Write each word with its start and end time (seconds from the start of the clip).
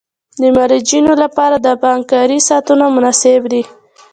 د 0.41 0.43
مراجعینو 0.55 1.13
لپاره 1.23 1.55
د 1.59 1.67
بانک 1.81 2.03
کاري 2.11 2.37
ساعتونه 2.47 2.85
مناسب 2.95 3.41
دي. 3.51 3.63